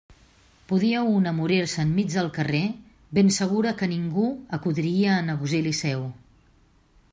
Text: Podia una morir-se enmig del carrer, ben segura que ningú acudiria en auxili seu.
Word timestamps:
Podia 0.69 1.01
una 1.17 1.33
morir-se 1.39 1.83
enmig 1.83 2.09
del 2.13 2.31
carrer, 2.37 2.63
ben 3.19 3.31
segura 3.37 3.75
que 3.83 3.91
ningú 3.93 4.25
acudiria 4.59 5.19
en 5.25 5.33
auxili 5.37 5.75
seu. 5.85 6.05